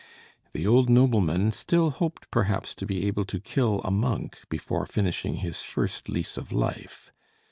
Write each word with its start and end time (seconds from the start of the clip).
The 0.53 0.65
old 0.65 0.89
nobleman 0.89 1.51
still 1.51 1.91
hoped 1.91 2.31
perhaps 2.31 2.73
to 2.73 2.87
be 2.87 3.05
able 3.05 3.23
to 3.25 3.39
kill 3.39 3.81
a 3.83 3.91
monk 3.91 4.39
before 4.49 4.87
finishing 4.87 5.35
his 5.35 5.61
first 5.61 6.09
lease 6.09 6.37
of 6.37 6.51
life. 6.51 7.11